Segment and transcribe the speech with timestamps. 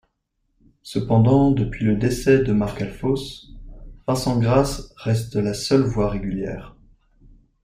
[0.81, 3.17] Cependant, depuis le décès de Marc Alfos,
[4.07, 6.75] Vincent Grass reste la seule voix régulière.